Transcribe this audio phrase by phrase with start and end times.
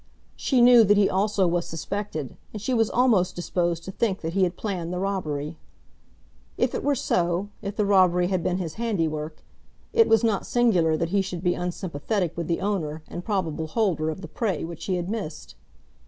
[0.35, 4.33] She knew that he also was suspected, and she was almost disposed to think that
[4.33, 5.59] he had planned the robbery.
[6.57, 9.43] If it were so, if the robbery had been his handiwork,
[9.93, 14.09] it was not singular that he should be unsympathetic with the owner and probable holder
[14.09, 15.53] of the prey which he had missed.